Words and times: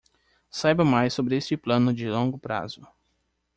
Saiba 0.49 0.83
mais 0.83 1.13
sobre 1.13 1.35
este 1.35 1.55
plano 1.55 1.93
de 1.93 2.07
longo 2.09 2.39
prazo 2.39 2.81